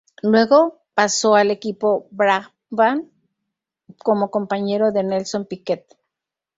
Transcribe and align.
Luego 0.23 0.79
paso 0.95 1.35
al 1.35 1.51
equipo 1.51 2.07
Brabham 2.09 3.07
como 3.99 4.31
compañero 4.31 4.91
de 4.91 5.03
Nelson 5.03 5.45
Piquet. 5.45 5.95